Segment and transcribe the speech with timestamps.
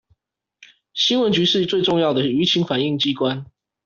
[0.95, 3.45] 新聞局是最重要的輿情反映機關